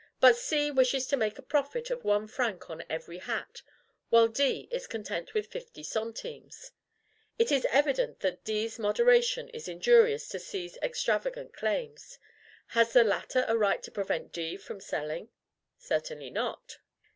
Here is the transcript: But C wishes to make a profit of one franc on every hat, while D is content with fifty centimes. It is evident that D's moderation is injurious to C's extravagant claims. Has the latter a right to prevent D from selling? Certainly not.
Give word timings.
But 0.19 0.35
C 0.35 0.71
wishes 0.71 1.05
to 1.09 1.15
make 1.15 1.37
a 1.37 1.43
profit 1.43 1.91
of 1.91 2.03
one 2.03 2.25
franc 2.27 2.71
on 2.71 2.83
every 2.89 3.19
hat, 3.19 3.61
while 4.09 4.27
D 4.27 4.67
is 4.71 4.87
content 4.87 5.35
with 5.35 5.45
fifty 5.45 5.83
centimes. 5.83 6.71
It 7.37 7.51
is 7.51 7.67
evident 7.69 8.21
that 8.21 8.43
D's 8.43 8.79
moderation 8.79 9.47
is 9.49 9.67
injurious 9.67 10.27
to 10.29 10.39
C's 10.39 10.75
extravagant 10.81 11.53
claims. 11.53 12.17
Has 12.69 12.93
the 12.93 13.03
latter 13.03 13.45
a 13.47 13.55
right 13.55 13.83
to 13.83 13.91
prevent 13.91 14.31
D 14.31 14.57
from 14.57 14.79
selling? 14.79 15.29
Certainly 15.77 16.31
not. 16.31 16.79